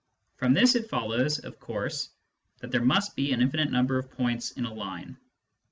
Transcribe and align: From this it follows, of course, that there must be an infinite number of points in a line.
From 0.37 0.55
this 0.55 0.73
it 0.73 0.89
follows, 0.89 1.37
of 1.37 1.59
course, 1.59 2.09
that 2.57 2.71
there 2.71 2.81
must 2.83 3.15
be 3.15 3.33
an 3.33 3.39
infinite 3.43 3.69
number 3.69 3.99
of 3.99 4.09
points 4.09 4.49
in 4.53 4.65
a 4.65 4.73
line. 4.73 5.15